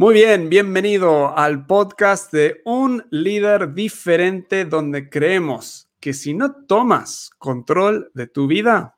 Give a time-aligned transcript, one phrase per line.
[0.00, 7.30] Muy bien, bienvenido al podcast de Un líder diferente donde creemos que si no tomas
[7.36, 8.96] control de tu vida,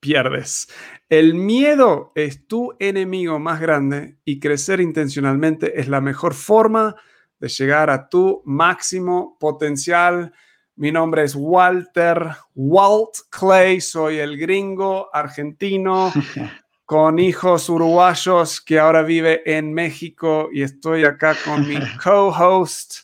[0.00, 0.68] pierdes.
[1.10, 6.96] El miedo es tu enemigo más grande y crecer intencionalmente es la mejor forma
[7.38, 10.32] de llegar a tu máximo potencial.
[10.74, 16.10] Mi nombre es Walter Walt Clay, soy el gringo argentino
[16.90, 23.02] con hijos uruguayos que ahora vive en México y estoy acá con mi co-host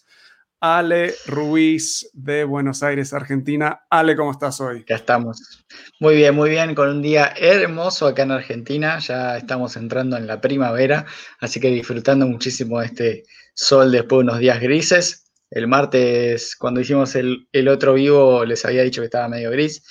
[0.59, 3.83] Ale Ruiz de Buenos Aires, Argentina.
[3.89, 4.85] Ale, ¿cómo estás hoy?
[4.89, 5.65] Ya estamos.
[6.01, 8.99] Muy bien, muy bien, con un día hermoso acá en Argentina.
[8.99, 11.07] Ya estamos entrando en la primavera,
[11.39, 13.23] así que disfrutando muchísimo de este
[13.55, 15.31] sol después de unos días grises.
[15.49, 19.85] El martes, cuando hicimos el, el otro vivo, les había dicho que estaba medio gris.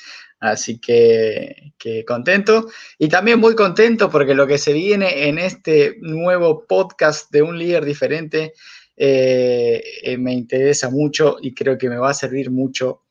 [0.52, 1.73] Así que,
[2.08, 2.67] contento.
[2.98, 7.58] Y también muy contento porque lo que se viene en este nuevo podcast de un
[7.58, 8.54] líder diferente
[8.95, 13.02] eh, eh, me interesa mucho y creo que me va a servir mucho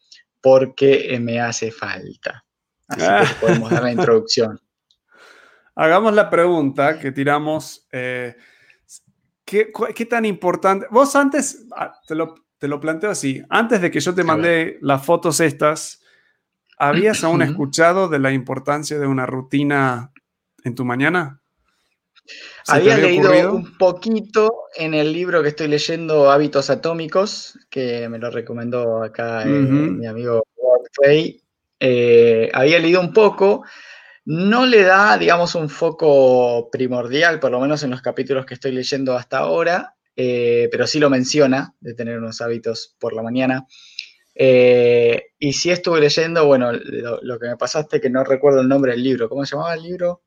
[0.41, 2.45] porque eh, me hace falta.
[2.87, 3.37] Así que ah.
[3.41, 4.61] podemos dar la introducción.
[5.75, 7.89] Hagamos la pregunta que tiramos.
[9.45, 10.87] ¿qué, tan importante?
[10.91, 14.79] Vos antes, ah, te lo, te lo planteo así, antes de que yo te mandé
[14.81, 16.04] las fotos estas,
[16.79, 20.13] ¿Habías aún escuchado de la importancia de una rutina
[20.65, 21.41] en tu mañana?
[22.69, 28.31] Había, leído un poquito en el libro que estoy leyendo, Hábitos Atómicos, que me lo
[28.31, 30.87] recomendó acá eh, mi amigo Walt.
[31.81, 33.65] Eh, había leído un poco,
[34.25, 38.73] no le da, digamos, un foco primordial, por lo menos en los capítulos que estoy
[38.73, 43.67] leyendo hasta ahora, eh, pero sí lo menciona, de tener unos hábitos por la mañana.
[44.35, 48.93] Eh, y si estuve leyendo, bueno, lo, que me pasaste, que no recuerdo el nombre
[48.93, 49.29] del libro.
[49.29, 50.23] ¿Cómo se llamaba el libro?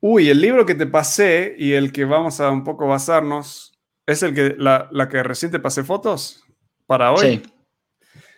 [0.00, 4.22] Uy, el libro que te pasé y el que vamos a un poco basarnos, ¿es
[4.22, 6.42] el que la, que recién te pasé fotos
[6.86, 7.42] para hoy?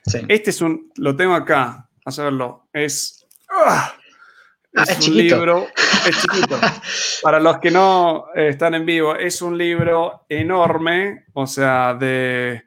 [0.05, 0.21] Sí.
[0.29, 2.69] Este es un, lo tengo acá, a verlo.
[2.71, 3.95] Es, ah,
[4.77, 5.67] ah, es, un libro,
[6.07, 6.61] es chiquito.
[7.23, 12.65] para los que no eh, están en vivo, es un libro enorme, o sea, de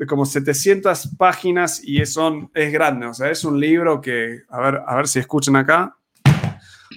[0.00, 2.16] de como 700 páginas y es,
[2.54, 5.94] es grande, o sea, es un libro que, a ver, a ver si escuchan acá,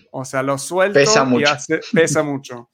[0.09, 1.53] o sea, lo suelto pesa mucho.
[1.67, 2.69] Y pesa mucho.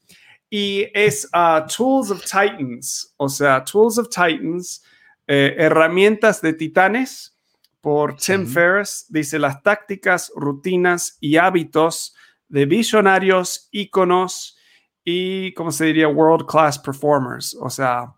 [0.47, 4.84] Y es uh, Tools of Titans, o sea, Tools of Titans,
[5.25, 7.35] eh, herramientas de titanes
[7.81, 12.16] por Tim Ferriss, dice las tácticas, rutinas y hábitos
[12.50, 14.59] de visionarios, íconos
[15.03, 16.07] y, ¿cómo se diría?
[16.07, 18.13] World class performers, o sea,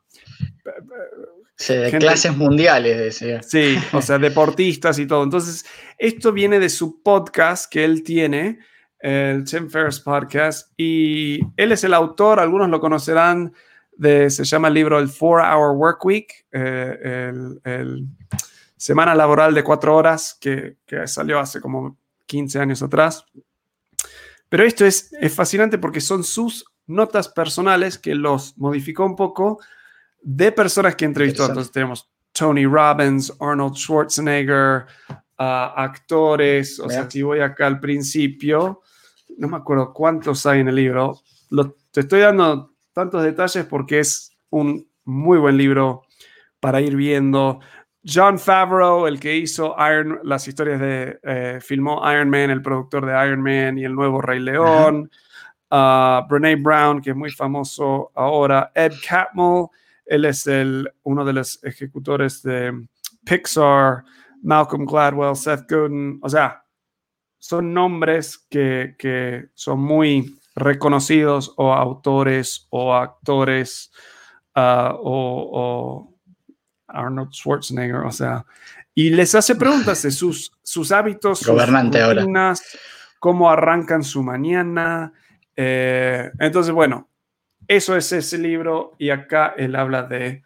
[1.67, 3.41] de clases mundiales, decía.
[3.43, 5.23] Sí, o sea, deportistas y todo.
[5.23, 5.65] Entonces,
[5.97, 8.59] esto viene de su podcast que él tiene,
[8.99, 13.53] el Tim Ferriss Podcast, y él es el autor, algunos lo conocerán,
[13.91, 17.31] de, se llama el libro El Four Hour Work Week, eh,
[17.63, 18.07] el,
[18.75, 23.25] semana laboral de cuatro horas, que, que, salió hace como 15 años atrás.
[24.49, 29.59] Pero esto es, es fascinante porque son sus notas personales que los modificó un poco
[30.21, 31.45] de personas que entrevistó.
[31.45, 35.43] Entonces tenemos Tony Robbins, Arnold Schwarzenegger, uh,
[35.75, 36.79] actores.
[36.79, 38.81] O sea, si voy acá al principio,
[39.37, 41.21] no me acuerdo cuántos hay en el libro.
[41.91, 46.03] te estoy dando tantos detalles porque es un muy buen libro
[46.59, 47.59] para ir viendo.
[48.03, 53.05] John Favreau, el que hizo Iron, las historias de, eh, filmó Iron Man, el productor
[53.05, 55.09] de Iron Man y el nuevo Rey León.
[55.69, 58.71] Uh, Brene Brown, que es muy famoso ahora.
[58.75, 59.69] Ed Catmull,
[60.11, 62.85] él es el, uno de los ejecutores de
[63.23, 64.03] Pixar,
[64.43, 66.19] Malcolm Gladwell, Seth Godin.
[66.21, 66.65] O sea,
[67.39, 73.89] son nombres que, son muy reconocidos o autores o actores
[74.53, 76.13] ah, o,
[76.89, 78.45] Arnold Schwarzenegger, o sea,
[78.93, 82.63] y les hace preguntas de sus, sus hábitos, Gobernante sus rutinas,
[83.17, 85.13] cómo arrancan su mañana.
[85.55, 87.07] Eh, entonces, bueno,
[87.71, 90.43] eso es ese libro y acá él habla de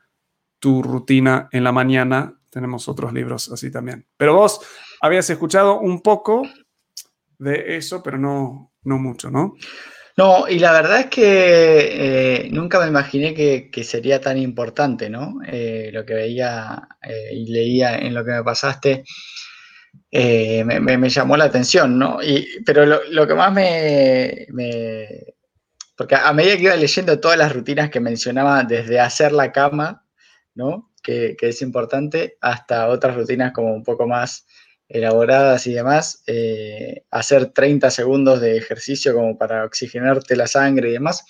[0.59, 2.39] tu rutina en la mañana.
[2.51, 4.05] Tenemos otros libros así también.
[4.15, 4.61] Pero vos
[5.01, 6.43] habías escuchado un poco
[7.39, 9.55] de eso, pero no, no mucho, ¿no?
[10.17, 15.39] No, y la verdad es que eh, nunca me imaginé que, sería tan importante, ¿no?
[15.47, 19.03] Eh, lo que veía eh, y leía en lo que me pasaste
[20.11, 22.21] me, llamó la atención, ¿no?
[22.21, 24.45] Y, pero lo, que más me,
[25.95, 30.05] porque a medida que iba leyendo todas las rutinas que mencionaba, desde hacer la cama,
[30.53, 30.91] ¿no?
[31.01, 34.45] Que, es importante, hasta otras rutinas como un poco más
[34.87, 40.93] elaboradas y demás, eh, hacer 30 segundos de ejercicio como para oxigenarte la sangre y
[40.93, 41.23] demás,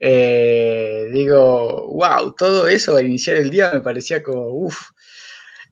[0.00, 4.90] eh, digo, wow, todo eso a iniciar el día me parecía como, uff.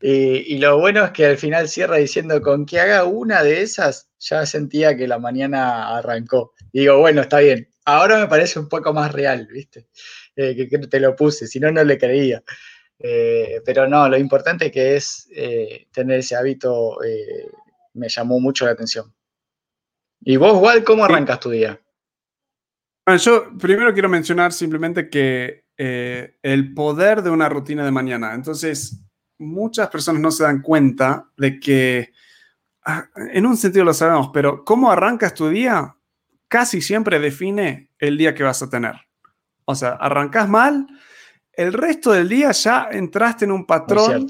[0.03, 4.09] Y, lo bueno es que al final cierra diciendo, con que haga una de esas,
[4.19, 6.55] ya sentía que la mañana arrancó.
[6.73, 7.70] digo, bueno, está bien.
[7.85, 9.89] Ahora me parece un poco más real, ¿viste?
[10.37, 12.43] Eh, que, te lo puse, si no, no le creía.
[12.99, 15.29] Eh, pero no, lo importante que es
[15.91, 16.99] tener ese hábito
[17.95, 19.13] me llamó mucho la atención.
[20.21, 21.81] ¿Y vos, Wal, cómo arrancas tu día?
[23.07, 28.35] Bueno, yo primero quiero mencionar simplemente que eh, el poder de una rutina de mañana.
[28.35, 29.01] Entonces,
[29.39, 32.13] muchas personas no se dan cuenta de que,
[32.85, 35.97] ah, en un sentido lo sabemos, pero cómo arrancas tu día
[36.51, 38.97] casi siempre define el día que vas a tener.
[39.65, 40.87] O sea, arrancas mal,
[41.53, 44.27] el resto del día ya entraste en un patrón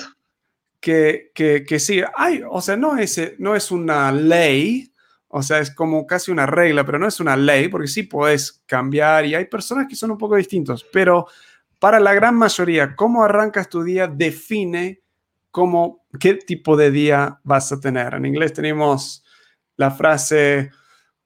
[0.78, 4.92] que, que, que, sí, hay, o sea, no es, no es una ley,
[5.28, 8.62] o sea, es como casi una regla, pero no es una ley, porque sí puedes
[8.66, 11.26] cambiar y hay personas que son un poco distintos, pero
[11.78, 15.00] para la gran mayoría, cómo arrancas tu día define
[15.50, 18.12] cómo, qué tipo de día vas a tener.
[18.12, 19.24] En inglés tenemos
[19.76, 20.70] la frase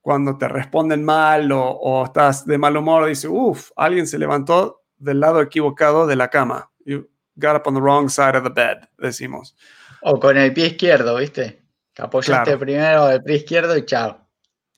[0.04, 5.18] cuando te responden mal o, estás de mal humor, dice, uff, alguien se levantó del
[5.18, 6.70] lado equivocado de la cama.
[6.84, 9.56] You got up on the wrong side of the bed, decimos.
[10.02, 11.62] O con el pie izquierdo, ¿viste?
[11.96, 14.28] Apoyaste primero el pie izquierdo y chao.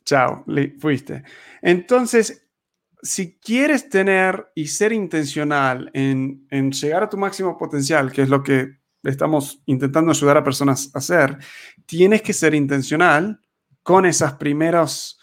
[0.04, 0.44] Chao,
[0.78, 1.24] fuiste.
[1.60, 2.46] Entonces,
[3.02, 8.28] si quieres tener y ser intencional en, en, llegar a tu máximo potencial, que es
[8.28, 11.36] lo que estamos intentando ayudar a personas a hacer,
[11.84, 13.40] tienes que ser intencional
[13.86, 15.16] con esos primeros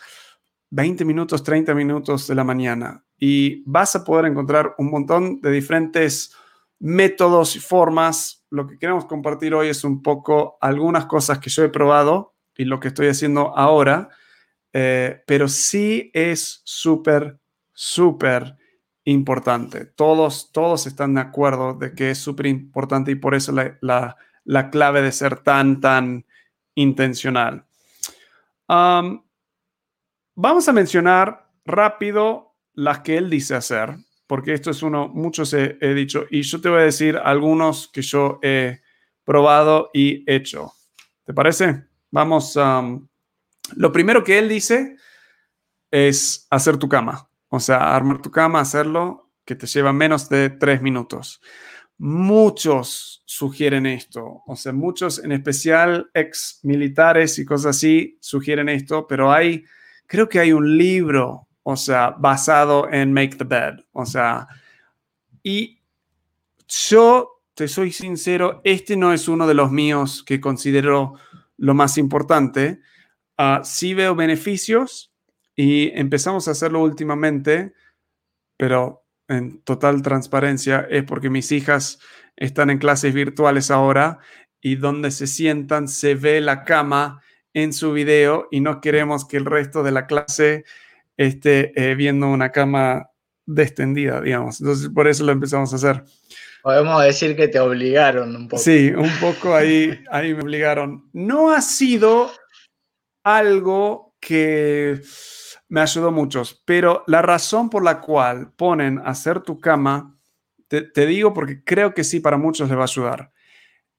[0.69, 3.03] 20 minutos, 30 minutos de la mañana.
[3.19, 6.33] Y vas a poder encontrar un montón de diferentes
[6.79, 8.45] métodos y formas.
[8.49, 12.63] Lo que queremos compartir hoy es un poco algunas cosas que yo he probado y
[12.63, 14.07] lo que estoy haciendo ahora,
[14.71, 17.41] eh, pero sí es súper,
[17.73, 18.55] súper
[19.03, 19.87] importante.
[19.87, 23.77] Todos, todos están de acuerdo de que es súper importante y por eso la,
[24.45, 26.25] la, clave de ser tan, tan
[26.75, 27.67] intencional.
[28.67, 33.95] Vamos a mencionar rápido las que él dice hacer
[34.27, 38.01] porque esto es uno, muchos he, dicho, y yo te voy a decir algunos que
[38.01, 38.81] yo he
[39.23, 40.73] probado y hecho.
[41.23, 41.83] ¿Te parece?
[42.09, 43.07] Vamos, um,
[43.75, 44.97] lo primero que él dice
[45.91, 50.49] es hacer tu cama, o sea, armar tu cama, hacerlo, que te lleva menos de
[50.49, 51.39] tres minutos.
[52.05, 59.07] Muchos sugieren esto, o sea, muchos, en especial ex militares y cosas así, sugieren esto,
[59.07, 59.63] pero hay,
[60.05, 64.47] creo que hay un libro o sea, basado en Make the Bed, o sea,
[65.41, 65.79] y
[66.67, 71.13] yo te soy sincero, este no es uno de los míos que considero
[71.57, 72.79] lo más importante.
[73.37, 75.13] Uh, sí veo beneficios
[75.55, 77.73] y empezamos a hacerlo últimamente,
[78.57, 79.02] pero
[79.33, 81.99] en total transparencia es porque mis hijas
[82.35, 84.19] están en clases virtuales ahora
[84.61, 87.21] y donde se sientan se ve la cama
[87.53, 90.63] en su video y no queremos que el resto de la clase
[91.17, 93.09] esté eh, viendo una cama
[93.45, 94.59] descendida, digamos.
[94.61, 96.03] Entonces, por eso lo empezamos a hacer.
[96.63, 98.61] Podemos decir que te obligaron un poco.
[98.61, 101.09] Sí, un poco ahí, ahí me obligaron.
[101.11, 102.31] No ha sido
[103.23, 105.01] algo que
[105.73, 110.15] me ayudó mucho, pero la razón por la cual ponen hacer tu cama,
[110.67, 113.31] te, te digo porque creo que sí, para muchos les va a ayudar.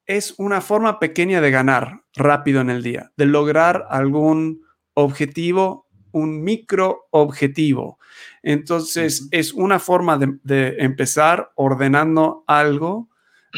[0.06, 4.62] Es una forma pequeña de ganar rápido en el día, de lograr algún
[4.94, 7.98] objetivo un micro objetivo.
[8.44, 13.08] Entonces, es una forma de, empezar ordenando algo,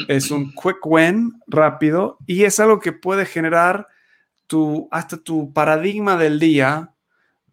[0.09, 3.88] es un quick win rápido y es algo que puede generar
[4.47, 6.95] tu, hasta tu paradigma del día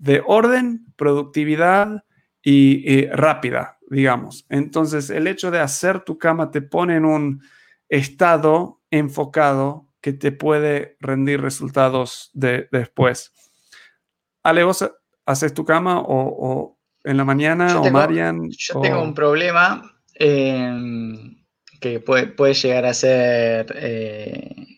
[0.03, 2.03] de orden, productividad
[2.41, 4.45] y, rápida, digamos.
[4.49, 7.41] Entonces, el hecho de hacer tu cama te pone en un
[7.87, 13.31] estado enfocado que te puede rendir resultados de, después.
[14.43, 14.91] Ale, ¿vos
[15.25, 18.49] haces tu cama o, en la mañana o Marian?
[18.49, 21.45] Yo tengo un problema em,
[21.79, 24.72] que puede, llegar a ser, eh,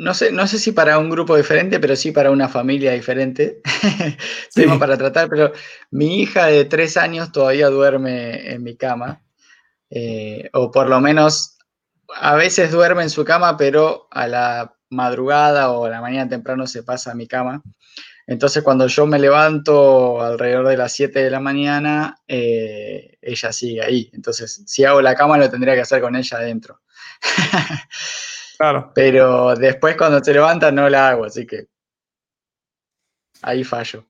[0.00, 3.60] no, sé, no sé si para un grupo diferente, pero sí para una familia diferente.
[4.54, 5.52] Tengo para tratar, pero
[5.90, 9.22] mi hija de tres años todavía duerme en mi cama.
[9.90, 11.58] Eh, o por lo menos
[12.18, 16.66] a veces duerme en su cama, pero a la madrugada o a la mañana temprano
[16.66, 17.62] se pasa a mi cama.
[18.26, 23.82] Entonces cuando yo me levanto alrededor de las 7 de la mañana, eh, ella sigue
[23.82, 24.10] ahí.
[24.14, 26.80] Entonces si hago la cama lo tendría que hacer con ella adentro.
[28.60, 28.92] claro.
[28.94, 31.68] Pero después cuando se levanta no la hago, así que
[33.40, 34.04] ahí fallo.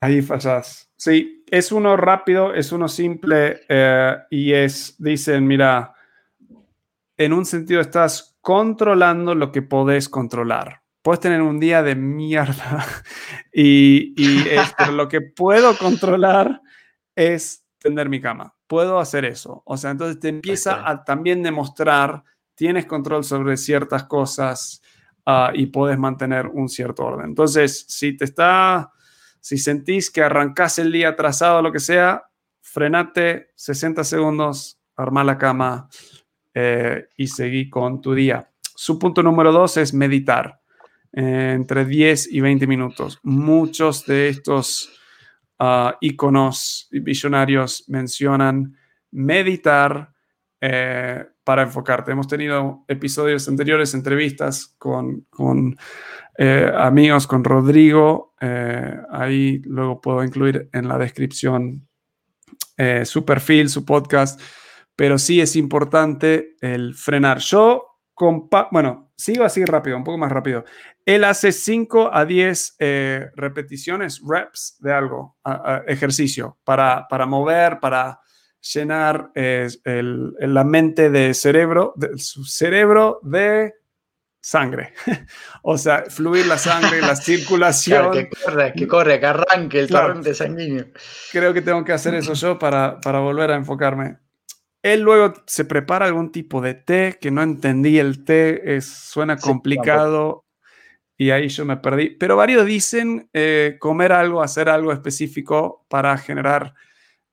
[0.00, 0.90] Ahí fallas.
[0.96, 5.94] Sí, es uno rápido, es uno simple eh, y es, dicen, mira,
[7.18, 10.82] en un sentido estás controlando lo que podés controlar.
[11.02, 12.86] Puedes tener un día de mierda
[13.52, 14.44] y, y
[14.92, 16.62] lo que puedo controlar
[17.14, 18.54] es tender mi cama.
[18.66, 19.62] Puedo hacer eso.
[19.66, 22.24] O sea, entonces te empieza a también demostrar,
[22.54, 24.82] tienes control sobre ciertas cosas
[25.26, 27.26] ah, y puedes mantener un cierto orden.
[27.26, 28.92] Entonces, si te está,
[29.40, 32.24] si sentís que arrancás el día atrasado lo que sea,
[32.60, 35.88] frenate 60 segundos, arma la cama
[36.52, 38.50] eh, y seguí con tu día.
[38.74, 40.60] Su punto número dos es meditar.
[41.16, 43.20] Eh, entre 10 y 20 minutos.
[43.22, 44.90] Muchos de estos
[45.60, 48.76] uh, iconos visionarios mencionan
[49.12, 50.12] meditar
[50.60, 52.12] eh, para enfocarte.
[52.12, 55.26] Hemos tenido episodios anteriores, entrevistas con,
[56.38, 58.34] eh, amigos, con Rodrigo.
[59.10, 61.86] ahí luego puedo incluir en la descripción
[63.04, 64.40] su perfil, su podcast.
[64.96, 67.38] Pero sí es importante el frenar.
[67.38, 67.94] Yo
[68.70, 70.64] bueno, sigo así rápido, un poco más rápido.
[71.04, 75.36] Él hace 5 a 10 eh, repeticiones, reps de algo,
[75.86, 78.20] ejercicio, para, para mover, para
[78.72, 83.74] llenar eh, la mente de cerebro, de, su cerebro de
[84.40, 84.92] sangre.
[85.62, 88.12] o sea, fluir la sangre, la circulación.
[88.12, 90.86] que corre, que corre, que arranque el torrente sanguíneo.
[91.32, 94.18] Creo que tengo que hacer eso yo para, para volver a enfocarme.
[94.82, 99.38] Él luego se prepara algún tipo de té, que no entendí el té, es, suena
[99.38, 100.44] complicado
[101.16, 102.10] y ahí yo me perdí.
[102.10, 106.74] Pero varios dicen eh, comer algo, hacer algo específico para generar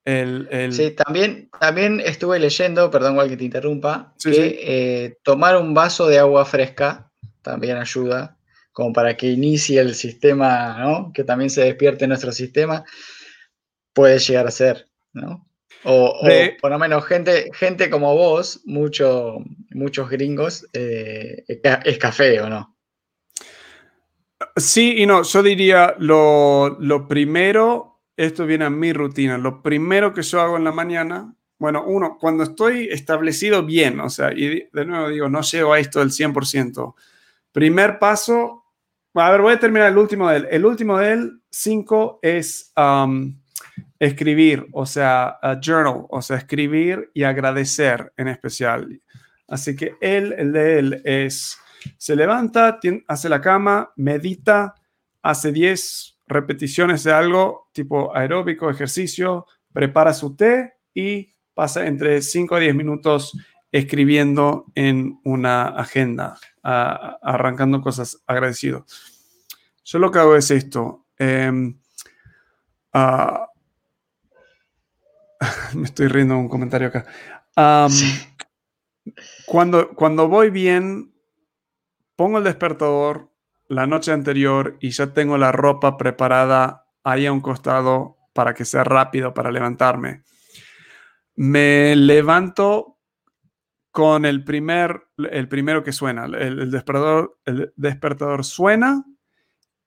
[0.06, 0.74] el...
[0.74, 6.08] Sí, también, también estuve leyendo, perdón igual que te interrumpa, que eh, tomar un vaso
[6.08, 8.38] de agua fresca también ayuda,
[8.72, 11.12] como para que inicie el sistema, ¿no?
[11.14, 12.84] Que también se despierte nuestro sistema,
[13.94, 15.48] puede llegar a ser, ¿no?
[15.84, 16.20] O,
[16.62, 19.38] por lo menos gente, gente como vos, mucho,
[19.72, 22.78] muchos gringos, eh, es café o no.
[24.56, 26.78] Sí y no, yo diría lo,
[27.08, 27.91] primero,
[28.26, 32.18] esto viene a mi rutina, lo primero que yo hago en la mañana, bueno, uno,
[32.20, 36.10] cuando estoy establecido bien, o sea, y de nuevo digo, no llego a esto del
[36.10, 36.96] 100%.
[37.52, 38.64] Primer paso,
[39.14, 40.48] a ver, voy a terminar el último de él.
[40.50, 42.74] El último de él, 5, es
[44.00, 49.02] escribir, o sea, journal, o sea, escribir y agradecer en especial.
[49.48, 51.60] Así que él, el de él es,
[51.98, 54.74] se levanta, hace la cama, medita,
[55.22, 62.56] hace 10 repeticiones de algo tipo aeróbico, ejercicio, prepara su té y pasa entre 5
[62.56, 63.38] a 10 minutos
[63.72, 68.86] escribiendo en una agenda, arrancando cosas agradecido.
[69.84, 71.06] Yo lo que hago es esto.
[71.18, 71.80] Em,
[72.94, 73.48] ah,
[75.76, 77.06] me estoy riendo un comentario acá.
[79.46, 81.14] cuando, cuando voy bien,
[82.16, 83.31] pongo el despertador
[83.72, 88.66] la noche anterior y ya tengo la ropa preparada ahí a un costado para que
[88.66, 90.24] sea rápido para levantarme.
[91.36, 92.98] Me levanto
[93.90, 96.26] con el primer, el primero que suena.
[96.26, 99.06] El, despertador, el despertador suena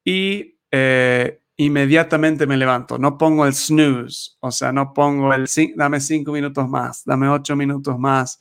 [0.02, 2.96] y eh, inmediatamente me levanto.
[2.96, 7.54] No pongo el snooze, o sea, no pongo el dame cinco minutos más, dame ocho
[7.54, 8.40] minutos más.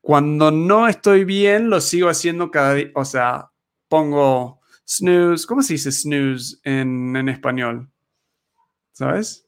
[0.00, 3.49] Cuando no estoy bien, lo sigo haciendo cada día, o sea,
[3.90, 5.46] pongo snooze.
[5.46, 7.90] ¿Cómo se dice snooze en, en español?
[8.92, 9.46] ¿Sabes?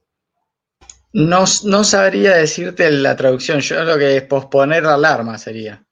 [1.15, 3.61] No, no sabría decirte la traducción.
[3.61, 5.83] Yo lo que es posponer la alarma sería.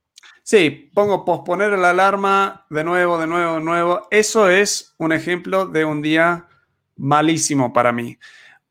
[0.42, 4.08] Sí, pongo posponer la alarma de nuevo, de nuevo, de nuevo.
[4.10, 6.48] Eso es un ejemplo de un día
[6.96, 8.18] malísimo para mí.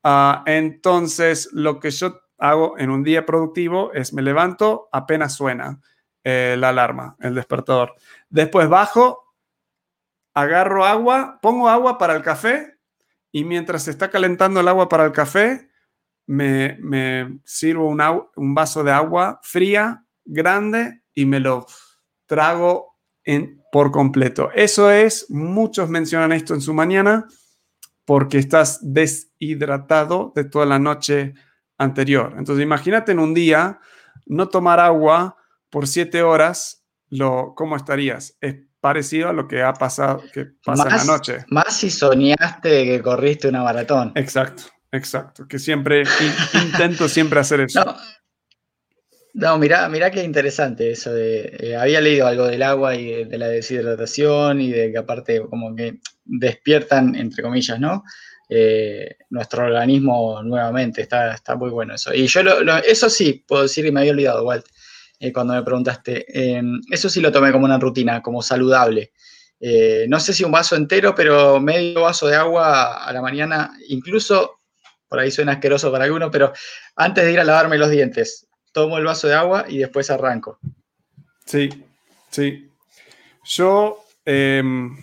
[0.04, 5.80] Ah, entonces, lo que yo hago en un día productivo es me levanto apenas suena
[6.24, 7.96] eh, la alarma, el despertador.
[8.30, 9.29] Después bajo,
[10.34, 12.78] agarro agua, pongo agua para el café
[13.32, 15.70] y mientras se está calentando el agua para el café,
[16.28, 18.02] me, sirvo un,
[18.36, 21.66] un vaso de agua fría, grande y me lo
[22.28, 24.50] trago en, por completo.
[24.54, 27.28] Eso es, muchos mencionan esto en su mañana
[28.06, 31.34] porque estás deshidratado de toda la noche
[31.78, 32.36] anterior.
[32.38, 33.80] Entonces, imagínate en un día
[34.26, 35.38] no tomar agua
[35.70, 38.38] por siete horas, lo, ¿cómo estarías?
[38.42, 41.46] Es parecido a lo que ha pasado, que pasa en la noche.
[41.50, 44.12] Más si soñaste que corriste una maratón.
[44.16, 46.04] Exacto, exacto, que siempre
[46.54, 47.96] intento siempre hacer eso.
[49.32, 53.38] No, mira, mira qué interesante eso de, eh, había leído algo del agua y de,
[53.38, 58.04] la deshidratación y de que aparte como que despiertan, entre comillas, ¿no?
[58.50, 61.04] eh, nuestro organismo nuevamente.
[61.04, 62.14] Está, está muy bueno eso.
[62.14, 62.42] Y yo
[62.86, 64.66] eso sí, puedo decir que me había olvidado, Walt,
[65.20, 66.26] eh, cuando me preguntaste.
[66.30, 69.12] Em, eso sí lo tomé como una rutina, como saludable.
[69.60, 73.74] Eh, no sé si un vaso entero, pero medio vaso de agua a la mañana,
[73.90, 74.62] incluso,
[75.10, 76.54] por ahí suena asqueroso para alguno, pero
[76.96, 80.60] antes de ir a lavarme los dientes, tomo el vaso de agua y después arranco.
[81.46, 81.70] Sí,
[82.30, 82.70] sí.
[83.44, 84.96] Yo, em,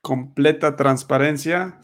[0.00, 1.80] completa transparencia,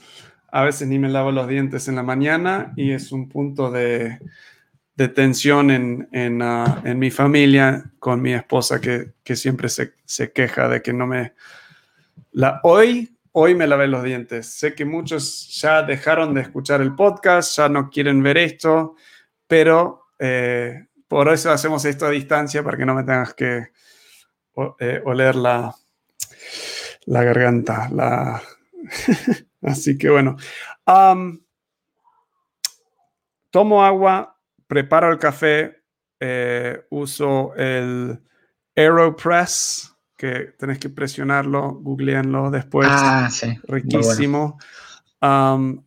[0.51, 4.19] a veces ni me lavo los dientes en la mañana y es un punto de,
[4.99, 10.33] de tensión en, ah, en, mi familia con mi esposa que, que siempre se, se,
[10.33, 11.35] queja de que no me...
[12.33, 14.49] La, hoy, hoy me lavé los dientes.
[14.49, 18.97] Sé que muchos ya dejaron de escuchar el podcast, ya no quieren ver esto,
[19.47, 23.69] pero eh, por eso hacemos esto a distancia para que no me tengas que
[24.81, 25.73] eh, oler la,
[27.07, 27.89] la garganta.
[29.63, 30.37] Así que bueno.
[33.53, 34.35] tomo agua,
[34.69, 35.83] preparo el café,
[36.21, 38.21] eh, uso el
[38.77, 42.89] AeroPress, que tenés que presionarlo, googleenlo después.
[42.91, 43.59] Ah, sí.
[43.65, 44.59] Riquísimo.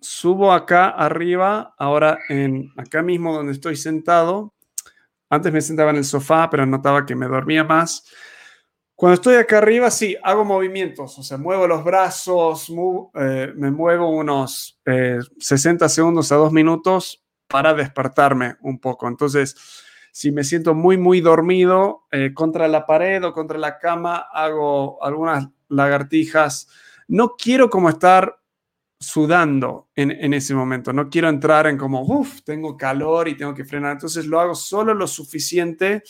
[0.01, 4.53] subo acá arriba, ahora en acá mismo donde estoy sentado.
[5.29, 8.03] Antes me sentaba en el sofá, pero notaba que me dormía más.
[8.95, 12.71] Cuando estoy acá arriba, sí, hago movimientos, o sea, muevo los brazos,
[13.15, 14.79] eh, me muevo unos
[15.39, 19.07] 60 eh, segundos a dos minutos para despertarme un poco.
[19.07, 19.55] Entonces,
[20.11, 25.03] si me siento muy, muy dormido eh, contra la pared o contra la cama, hago
[25.03, 26.67] algunas lagartijas.
[27.07, 28.37] No quiero como estar
[28.99, 33.53] sudando en, en ese momento, no quiero entrar en como, uff, tengo calor y tengo
[33.53, 33.93] que frenar.
[33.93, 36.03] Entonces, lo hago solo lo suficiente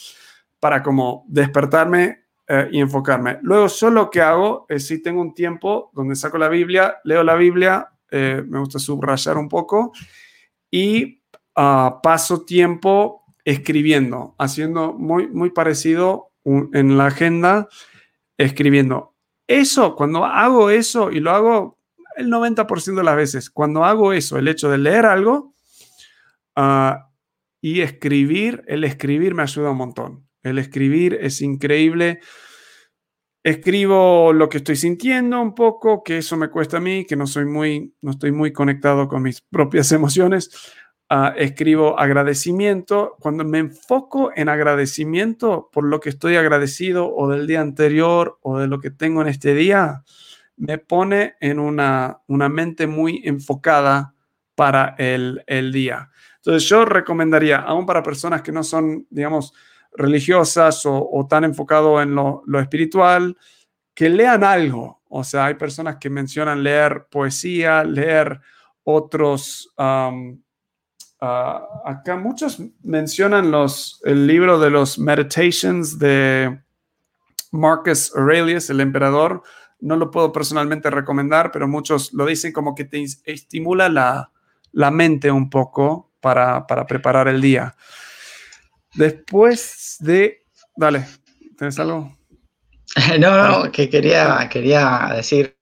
[0.60, 3.40] para como despertarme eh, y enfocarme.
[3.44, 7.24] Luego, solo lo que hago es si tengo un tiempo donde saco la Biblia, leo
[7.24, 9.94] la Biblia, eh, me gusta subrayar un poco
[10.70, 11.21] y
[11.56, 17.68] ah, paso tiempo escribiendo, haciendo muy, muy parecido en la agenda,
[18.38, 19.16] escribiendo.
[19.48, 21.78] Eso, cuando hago eso, y lo hago
[22.18, 25.54] el 90% de las veces, cuando hago eso, el hecho de leer algo
[26.56, 27.10] ah,
[27.62, 30.28] y escribir, el escribir me ayuda un montón.
[30.44, 32.20] El escribir es increíble.
[33.44, 37.28] Escribo lo que estoy sintiendo un poco, que eso me cuesta a mí, que no
[37.28, 40.50] soy muy, no estoy muy conectado con mis propias emociones.
[41.14, 43.18] Uh, escribo agradecimiento.
[43.20, 48.58] Cuando me enfoco en agradecimiento por lo que estoy agradecido o del día anterior o
[48.60, 50.06] de lo que tengo en este día,
[50.56, 54.14] me pone en una, una mente muy enfocada
[54.56, 56.10] para el, el día.
[56.38, 59.54] Entonces yo recomendaría, aún para personas que no son, digamos,
[59.92, 63.38] religiosas o, tan enfocado en lo, espiritual,
[63.94, 65.02] que lean algo.
[65.10, 68.40] O sea, hay personas que mencionan leer poesía, leer
[68.86, 69.74] otros...
[71.24, 76.60] Ah, acá muchos mencionan los, el libro de los Meditations de
[77.52, 79.44] Marcus Aurelius, el emperador.
[79.80, 84.32] No lo puedo personalmente recomendar, pero muchos lo dicen como que te estimula la,
[84.72, 87.76] la mente un poco para, para preparar el día.
[88.96, 90.46] Después de...
[90.76, 91.06] Dale,
[91.56, 92.18] ¿tienes algo?
[93.20, 95.56] No, no, que quería, quería decir,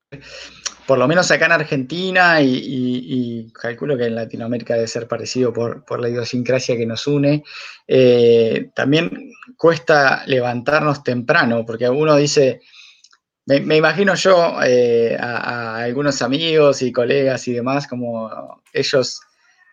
[0.89, 6.00] por lo menos acá en Argentina y, calculo que en Latinoamérica debe ser parecido por,
[6.00, 7.43] la idiosincrasia que nos une,
[7.88, 12.62] eh, también cuesta levantarnos temprano, porque uno dice,
[13.45, 19.22] me, imagino yo eh, a, algunos amigos y colegas y demás, como ellos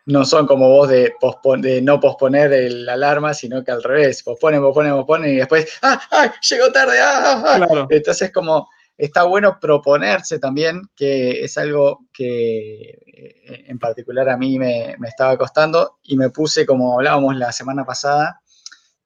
[0.05, 1.15] no son como vos de,
[1.61, 5.99] de no posponer el alarma, sino que al revés, posponen, posponen, posponen y después, ¡ah,
[6.11, 6.99] ah llegó tarde!
[7.01, 7.67] ¡ah, ah!
[7.71, 7.87] ah".
[7.89, 14.59] Entonces, como está bueno proponerse también, que es algo que eh, en particular a mí
[14.59, 18.41] me, estaba costando y me puse, como hablábamos la semana pasada,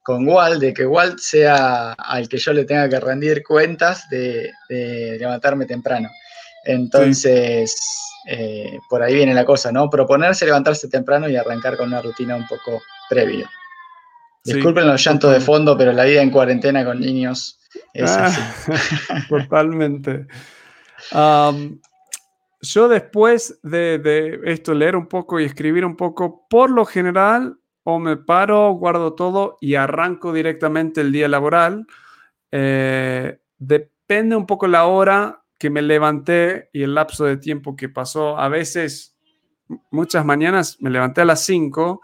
[0.03, 4.51] con Walt, de que Walt sea al que yo le tenga que rendir cuentas de,
[4.69, 6.09] levantarme temprano.
[6.65, 7.77] Entonces...
[8.27, 9.89] Eh, por ahí viene la cosa, ¿no?
[9.89, 13.51] Proponerse levantarse temprano y arrancar con una rutina un poco previa.
[14.45, 17.60] Disculpen los llantos de fondo, pero la vida en cuarentena con niños
[17.93, 18.73] es ah, así.
[19.29, 20.27] Totalmente.
[22.61, 27.99] yo después de, esto, leer un poco y escribir un poco, por lo general, o
[27.99, 31.87] me paro, guardo todo y arranco directamente el día laboral.
[32.53, 37.91] Eh, depende un poco la hora, que me levanté y el lapso de tiempo que
[37.91, 39.15] pasó, a veces,
[39.91, 42.01] muchas mañanas me levanté a las 5,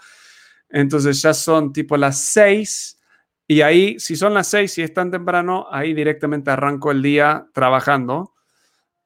[0.69, 2.96] entonces ya son tipo las 6
[3.49, 7.47] y ahí, si son las 6 y es tan temprano, ahí directamente arranco el día
[7.53, 8.35] trabajando.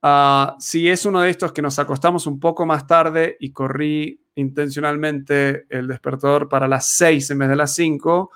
[0.02, 4.24] Ah, si es uno de estos que nos acostamos un poco más tarde y corrí
[4.34, 8.30] intencionalmente el despertador para las 6 en vez de las 5,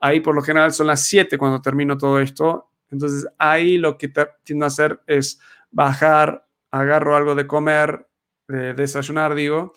[0.00, 2.70] ahí por lo general son las 7 cuando termino todo esto.
[2.90, 4.10] Entonces ahí lo que
[4.44, 5.38] tiendo a hacer es
[5.70, 8.08] bajar, agarro algo de comer,
[8.48, 9.74] de desayunar, digo,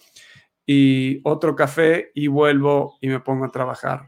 [0.65, 4.07] y otro café y vuelvo y me pongo a trabajar.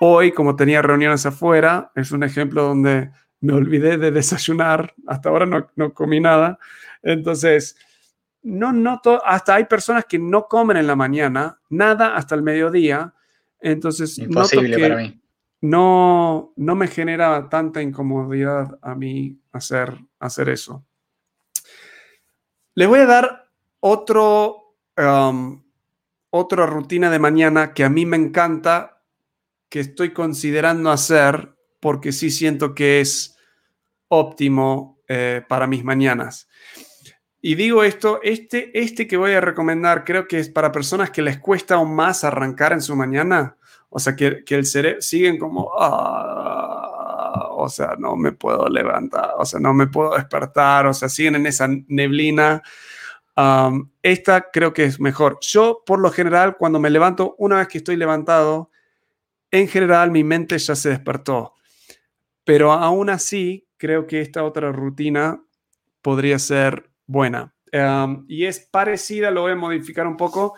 [0.00, 5.46] Hoy, como tenía reuniones afuera, es un ejemplo donde me olvidé de desayunar, hasta ahora
[5.46, 6.58] no, no comí nada.
[7.02, 7.76] Entonces,
[8.42, 13.14] no noto, hasta hay personas que no comen en la mañana, nada hasta el mediodía.
[13.60, 15.20] Entonces, Imposible para mí.
[15.60, 20.84] No, no me genera tanta incomodidad a mí hacer, hacer eso.
[22.74, 23.48] Les voy a dar
[23.80, 25.62] otro, um,
[26.30, 28.95] otra rutina de mañana que a mí me encanta,
[29.68, 33.36] que estoy considerando hacer porque sí siento que es
[34.08, 36.48] óptimo eh, para mis mañanas.
[37.40, 41.22] Y digo esto, este, este que voy a recomendar creo que es para personas que
[41.22, 43.56] les cuesta aún más arrancar en su mañana.
[43.88, 49.34] O sea, que, que el cerebro siguen como, ah, o sea, no me puedo levantar,
[49.38, 52.62] o sea, no me puedo despertar, o sea, siguen en esa neblina.
[54.02, 55.38] esta creo que es mejor.
[55.40, 58.70] Yo, por lo general, cuando me levanto, una vez que estoy levantado,
[59.58, 61.54] en general mi mente ya se despertó.
[62.44, 65.42] Pero aún así, creo que esta otra rutina
[66.02, 67.52] podría ser buena.
[68.28, 70.54] y es parecida, lo voy a modificar un poco,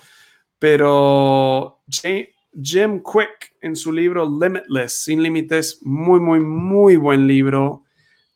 [0.58, 7.84] pero Jim Quick en su libro Limitless, Sin Límites, muy, muy, muy buen libro.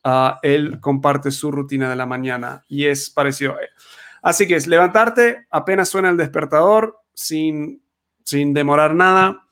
[0.02, 3.56] Ah, él comparte su rutina de la mañana y es parecido.
[4.22, 7.84] Así que es levantarte, apenas suena el despertador, sin,
[8.24, 9.46] sin demorar nada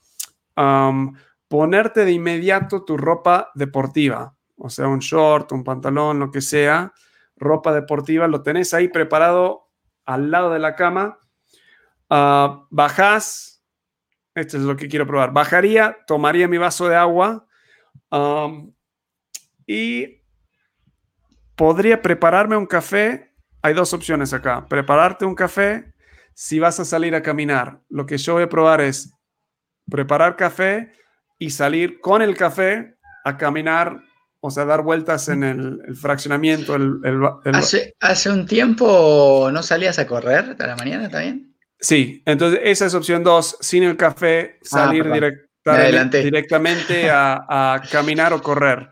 [1.49, 6.92] ponerte de inmediato tu ropa deportiva, o sea, un short, un pantalón, lo que sea,
[7.37, 9.68] ropa deportiva, lo tenés ahí preparado
[10.05, 11.18] al lado de la cama,
[12.11, 13.64] uh, bajás,
[14.35, 17.46] esto es lo que quiero probar, bajaría, tomaría mi vaso de agua
[19.66, 20.23] y
[21.57, 23.35] podría prepararme un café.
[23.62, 25.92] Hay dos opciones acá, prepararte un café
[26.35, 27.83] si vas a salir a caminar.
[27.88, 29.12] Lo que yo voy a probar es
[29.90, 30.92] preparar café
[31.38, 34.03] y salir con el café a caminar,
[34.40, 36.74] o sea, dar vueltas en el, fraccionamiento.
[36.74, 37.00] El,
[37.53, 41.55] ¿Hace, ¿Hace, un tiempo no salías a correr a la mañana también?
[41.81, 45.07] Sí, entonces esa es opción dos, sin el café, ah, salir
[45.64, 48.90] directamente a, caminar o correr.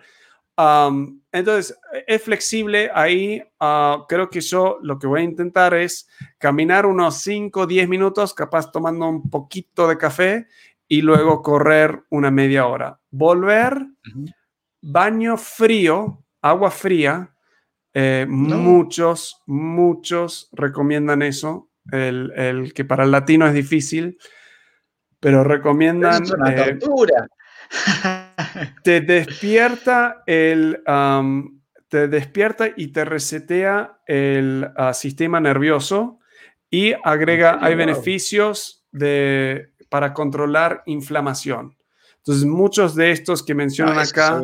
[1.32, 3.42] entonces, es flexible ahí.
[3.60, 6.08] Ah, creo que yo lo que voy a intentar es
[6.38, 10.46] caminar unos 5 o 10 minutos, capaz tomando un poquito de café
[10.88, 12.98] y luego correr una media hora.
[13.10, 13.86] Volver,
[14.80, 17.34] baño frío, agua fría.
[17.92, 21.70] Eh, muchos, muchos recomiendan eso.
[21.92, 24.18] El, que para el latino es difícil,
[25.20, 26.22] pero recomiendan.
[26.22, 27.28] Es una eh, tortura.
[28.82, 30.82] te despierta el.
[31.88, 36.18] te despierta y te resetea el ah, sistema nervioso
[36.70, 41.76] y agrega, hay beneficios de para controlar inflamación.
[42.18, 44.40] Entonces, muchos de estos que mencionan acá,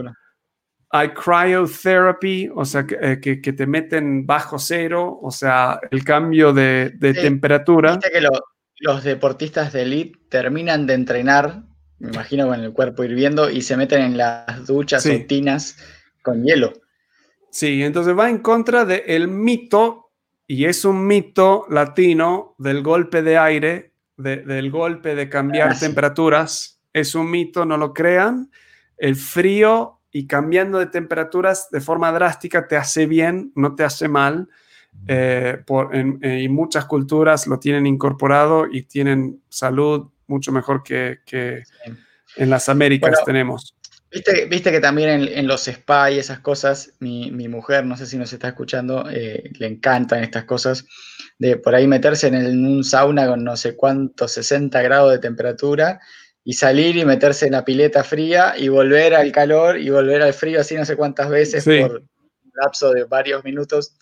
[0.90, 6.52] hay cryotherapy, o sea, eh, que, que, te meten bajo cero, o sea, el cambio
[6.52, 7.96] de, de temperatura.
[7.96, 8.26] Viste que
[8.78, 11.64] los deportistas de elite terminan de entrenar,
[11.98, 15.76] me imagino con el cuerpo hirviendo, y se meten en las duchas o tinas
[16.22, 16.72] con hielo.
[17.50, 20.12] Sí, entonces va en contra del mito,
[20.46, 26.80] y es un mito latino del golpe de aire del golpe de cambiar ah, temperaturas
[26.92, 28.50] es un mito, no lo crean.
[28.96, 34.08] El frío y cambiando de temperaturas de forma drástica te hace bien, no te hace
[34.08, 34.48] mal.
[35.08, 41.18] Eh, por, en, eh, muchas culturas lo tienen incorporado y tienen salud mucho mejor que,
[42.36, 43.74] en las Américas tenemos.
[44.48, 48.32] Viste, que también en, los spa y esas cosas, mi, mujer, no sé si nos
[48.32, 50.86] está escuchando, eh, le encantan estas cosas,
[51.38, 56.00] de por ahí meterse en, un sauna con no sé cuántos 60 grados de temperatura
[56.44, 60.34] y salir y meterse en la pileta fría y volver al calor y volver al
[60.34, 63.96] frío así no sé cuántas veces por un lapso de varios minutos.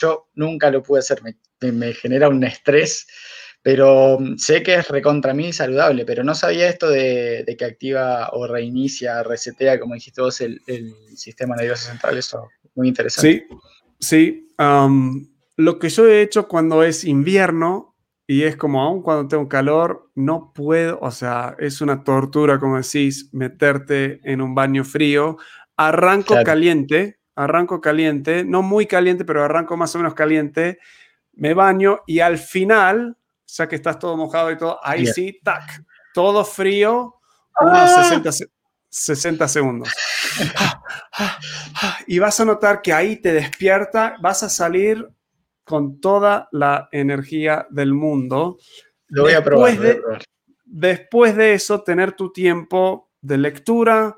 [0.00, 1.20] Yo nunca lo pude hacer,
[1.60, 3.06] me genera un estrés
[3.62, 8.30] pero mm, sé que es recontra mí saludable, pero no sabía esto de, que activa
[8.32, 10.60] o reinicia, resetea, como dijiste vos, el,
[11.14, 12.16] sistema nervioso central.
[12.16, 13.46] Eso muy interesante.
[13.98, 14.54] Sí, sí.
[15.60, 17.94] Lo que yo he hecho cuando es invierno
[18.26, 22.76] y es como aún cuando tengo calor, no puedo, o sea, es una tortura, como
[22.76, 25.36] decís, meterte en un baño frío.
[25.76, 30.78] Arranco caliente, arranco caliente, no muy caliente, pero arranco más o menos caliente,
[31.32, 35.84] me baño y al final, ya que estás todo mojado y todo, ahí sí, tac,
[36.14, 37.16] todo frío,
[37.60, 38.32] unos 60, ah.
[38.88, 39.88] 60 segundos.
[42.06, 45.08] y vas a notar que ahí te despierta, vas a salir
[45.70, 48.58] con toda la energía del mundo.
[49.06, 49.78] Lo voy a probar.
[50.64, 54.16] Después de eso, tener tu tiempo de lectura,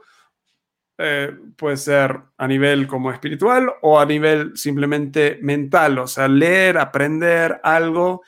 [0.96, 6.78] eh, puede ser a nivel como espiritual o a nivel simplemente mental, o sea, leer,
[6.78, 8.22] aprender algo.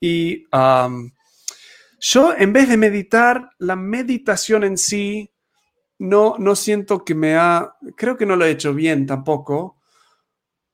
[0.00, 0.46] Y
[2.00, 5.30] yo, en vez de meditar, la meditación en sí,
[5.98, 9.79] no, no siento que me ha, creo que no lo he hecho bien tampoco,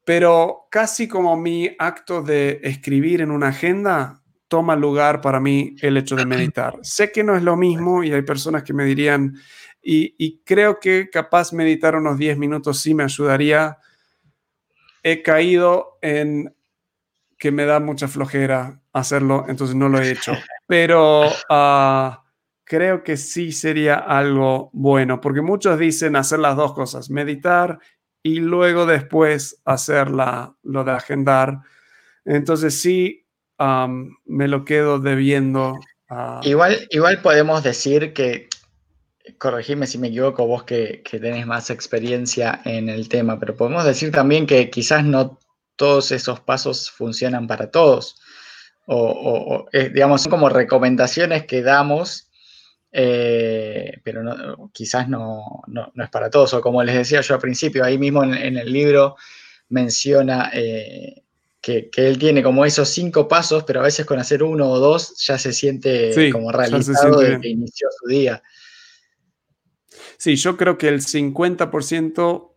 [0.07, 5.97] pero casi como mi acto de escribir en una agenda, toma lugar para mí el
[5.97, 6.79] hecho de meditar.
[6.83, 9.35] Sé que no es lo mismo y hay personas que me dirían,
[9.83, 13.79] y, creo que capaz meditar unos 10 minutos sí me ayudaría.
[15.03, 16.55] He caído en
[17.37, 20.35] que me da mucha flojera hacerlo, entonces no lo he hecho.
[20.69, 22.25] Pero ah,
[22.63, 27.81] creo que sí sería algo bueno, porque muchos dicen hacer las dos cosas, meditar
[28.27, 31.61] y luego después hacer lo de agendar.
[32.25, 33.25] Entonces sí,
[34.25, 35.79] me lo quedo debiendo.
[36.43, 38.49] igual, igual podemos decir que
[39.39, 44.11] corregime si me equivoco, vos que, tenés más experiencia en el tema, pero podemos decir
[44.11, 45.39] también que quizás no
[45.77, 48.21] todos esos pasos funcionan para todos.
[48.87, 52.29] O, eh, digamos, son como recomendaciones que damos,
[52.99, 55.63] eh, pero quizás no,
[56.03, 56.55] es para todos.
[56.55, 59.17] O como les decía yo al principio, ahí mismo en, el libro
[59.69, 61.23] menciona eh,
[61.61, 65.15] que, él tiene como esos cinco pasos, pero a veces con hacer uno o dos
[65.19, 68.43] ya se siente como realizado desde que inició su día.
[70.17, 72.51] Sí, yo creo que el 50%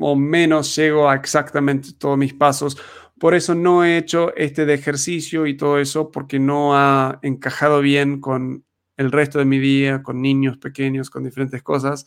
[0.00, 2.76] o menos llego a exactamente todos mis pasos.
[3.18, 7.80] Por eso no he hecho este de ejercicio y todo eso, porque no ha encajado
[7.80, 8.67] bien con
[8.98, 12.06] el resto de mi día, con niños pequeños, con diferentes cosas.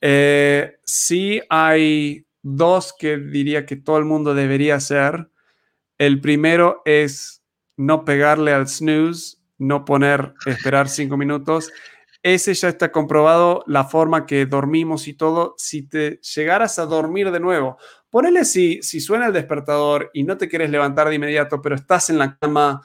[0.00, 5.30] Eh, sí hay dos que diría que todo el mundo debería hacer.
[5.98, 7.44] El primero es
[7.76, 11.70] no pegarle al snooze, no poner, esperar cinco minutos
[12.22, 15.54] ese ya está comprobado la forma que dormimos y todo.
[15.56, 17.78] Si te llegaras a dormir de nuevo,
[18.10, 22.10] ponele si, si suena el despertador y no te quieres levantar de inmediato, pero estás
[22.10, 22.82] en la cama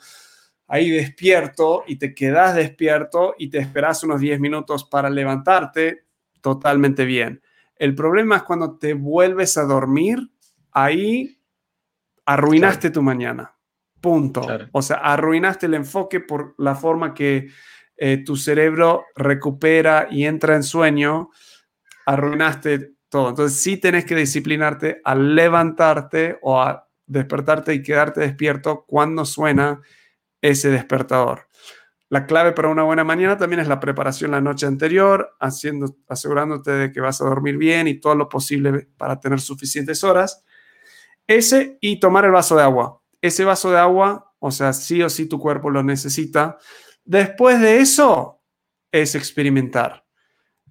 [0.68, 6.06] ahí despierto y te quedas despierto y te esperas unos 10 minutos para levantarte,
[6.42, 7.42] totalmente bien.
[7.76, 10.20] El problema es cuando te vuelves a dormir,
[10.72, 11.40] ahí
[12.26, 13.56] arruinaste tu mañana.
[14.00, 14.46] Punto.
[14.72, 17.50] O sea, arruinaste el enfoque por la forma que
[17.96, 21.30] eh, tu cerebro recupera y entra en sueño,
[22.06, 23.30] arruinaste todo.
[23.30, 29.82] Entonces sí tenés que disciplinarte a levantarte o a despertarte y quedarte despierto cuando suena
[30.44, 31.48] ese despertador.
[32.10, 36.70] La clave para una buena mañana también es la preparación la noche anterior, haciendo, asegurándote
[36.70, 40.44] de que vas a dormir bien y todo lo posible para tener suficientes horas.
[41.26, 43.02] Ese y tomar el vaso de agua.
[43.22, 46.58] Ese vaso de agua, o sea, sí o sí tu cuerpo lo necesita.
[47.06, 48.42] Después de eso
[48.92, 50.06] es experimentar.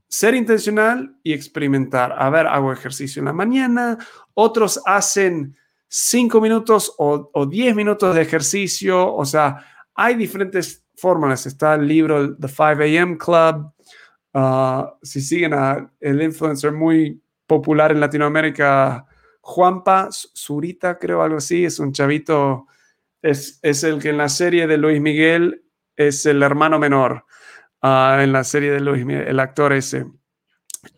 [0.07, 2.15] Ser intencional y experimentar.
[2.17, 3.99] A ver, hago ejercicio en la mañana,
[4.35, 5.57] otros hacen
[5.95, 9.15] cinco minutos o, diez minutos de ejercicio.
[9.15, 11.45] O sea, hay diferentes fórmulas.
[11.47, 13.73] Está el libro The 5 AM Club.
[14.33, 19.07] Ah, si siguen a influencer muy popular en Latinoamérica,
[19.43, 22.67] Juanpa Zurita, creo algo así, es un chavito,
[23.21, 25.65] es, el que en la serie de Luis Miguel
[25.97, 27.27] es el hermano menor
[27.83, 30.07] ah, en la serie de Luis, el actor ese.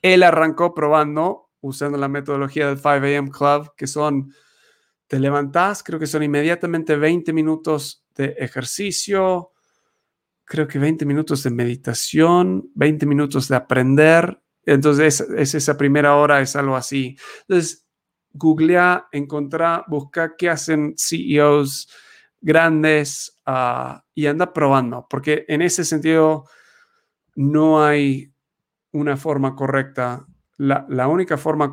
[0.03, 3.31] Él arrancó probando, usando la metodología del 5 a.m.
[3.31, 4.33] Club, que son,
[5.15, 9.53] te levantás, creo que son inmediatamente 20 minutos de ejercicio,
[10.45, 14.43] creo que 20 minutos de meditación, 20 minutos de aprender.
[14.67, 17.17] Entonces, es, esa primera hora, es algo así.
[17.43, 17.87] Entonces,
[18.33, 21.89] googlea, encontrá, busca qué hacen CEOs
[22.41, 26.47] grandes ah, y anda probando, porque en ese sentido
[27.37, 28.35] no hay
[28.91, 30.27] una forma correcta.
[30.57, 31.73] La, única forma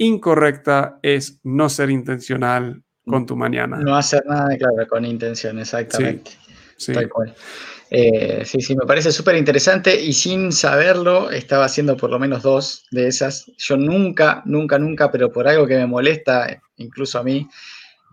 [0.00, 3.76] incorrecta es no ser intencional con tu mañana.
[3.76, 6.32] No hacer nada, claro, con intención, exactamente.
[6.76, 7.00] Sí, sí.
[7.92, 12.42] Eh, sí, sí, me parece súper interesante y sin saberlo estaba haciendo por lo menos
[12.42, 13.50] dos de esas.
[13.58, 17.46] Yo nunca, nunca, nunca, pero por algo que me molesta, incluso a mí,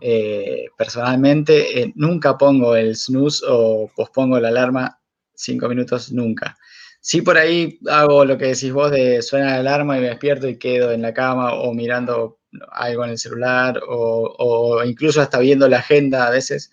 [0.00, 5.00] eh, personalmente eh, nunca pongo el snooze o pospongo la alarma
[5.32, 6.56] cinco minutos, nunca.
[7.00, 10.48] Sí, por ahí hago lo que decís vos de suena la alarma y me despierto
[10.48, 12.38] y quedo en la cama o mirando
[12.72, 16.70] algo en el celular o, incluso hasta viendo la agenda a veces,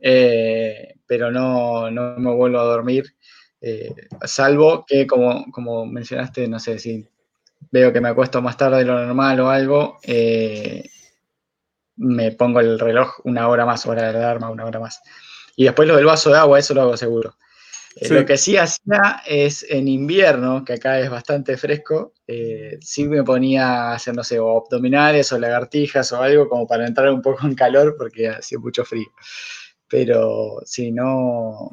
[0.00, 3.14] eh, pero no, no, me vuelvo a dormir,
[3.60, 7.06] eh, salvo que como, como mencionaste, no sé si
[7.70, 10.88] veo que me acuesto más tarde de lo normal o algo, eh,
[11.96, 15.00] me pongo el reloj una hora más, hora de alarma, una hora más.
[15.56, 17.36] Y después lo del vaso de agua, eso lo hago seguro.
[17.96, 23.06] Eh, lo que sí hacía es en invierno, que acá es bastante fresco, eh, sí
[23.06, 27.10] me ponía a hacer, no sé, o abdominales o lagartijas o algo como para entrar
[27.10, 29.06] un poco en calor porque hacía mucho frío.
[29.88, 31.70] Pero si no,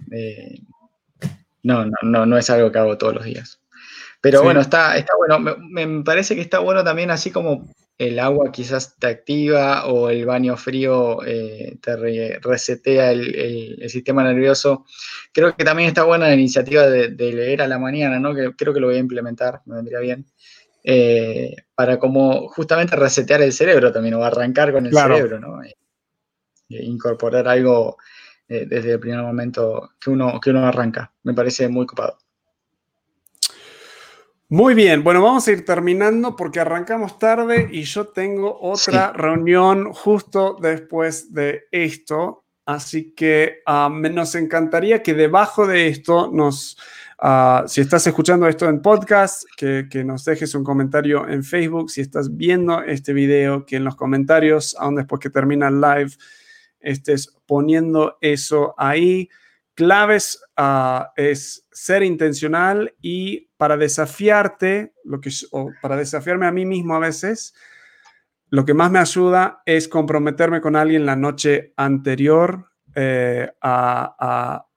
[1.63, 3.61] no, no, no es algo que hago todos los días.
[4.21, 5.57] Pero bueno, está, está bueno.
[5.57, 7.67] Me, parece que está bueno también, así como
[8.01, 11.95] el agua quizás te activa o el baño frío eh, te
[12.39, 14.85] resetea el, sistema nervioso.
[15.31, 18.33] Creo que también está buena la iniciativa de, leer a la mañana, ¿no?
[18.33, 20.25] Que creo que lo voy a implementar, me vendría bien.
[20.83, 25.61] Eh, para como justamente resetear el cerebro también, o arrancar con el cerebro, ¿no?
[25.61, 25.75] Eh,
[26.69, 27.97] incorporar algo
[28.47, 31.13] desde el primer momento que uno, que uno arranca.
[31.21, 32.17] Me parece muy copado.
[34.53, 39.93] Muy bien, bueno, vamos a ir terminando porque arrancamos tarde y yo tengo otra reunión
[39.93, 42.43] justo después de esto.
[42.65, 46.77] Así que ah, nos encantaría que debajo de esto nos,
[47.19, 51.89] ah, si estás escuchando esto en podcast, que, que, nos dejes un comentario en Facebook.
[51.89, 56.11] Si estás viendo este video, que en los comentarios, aún después que termina el live,
[56.81, 59.29] estés poniendo eso ahí
[59.81, 66.67] claves ah, es ser intencional y para desafiarte, lo que, o para desafiarme a mí
[66.67, 67.55] mismo a veces,
[68.51, 74.67] lo que más me ayuda es comprometerme con alguien la noche anterior eh, a,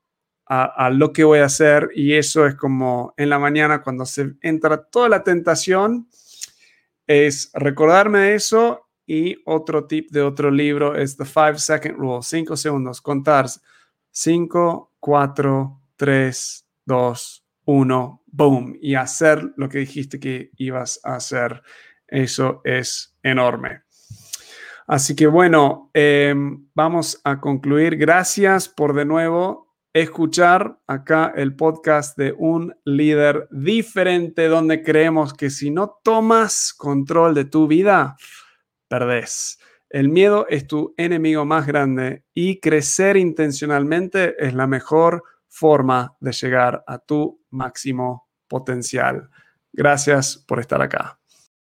[0.46, 1.90] a, lo que voy a hacer.
[1.94, 6.08] Y eso es como en la mañana cuando se entra toda la tentación,
[7.06, 12.22] es recordarme de eso y otro tip de otro libro es The Five Second Rule,
[12.22, 13.48] cinco segundos, contar
[14.14, 21.62] 5, 4, 3, 2, 1, boom, y hacer lo que dijiste que ibas a hacer.
[22.08, 23.82] Eso es enorme.
[24.86, 27.98] Así que bueno, em, vamos a concluir.
[27.98, 35.50] Gracias por de nuevo escuchar acá el podcast de un líder diferente donde creemos que
[35.50, 38.16] si no tomas control de tu vida,
[38.88, 39.58] perdés.
[39.94, 46.32] El miedo es tu enemigo más grande y crecer intencionalmente es la mejor forma de
[46.32, 49.30] llegar a tu máximo potencial.
[49.72, 51.20] Gracias por estar acá.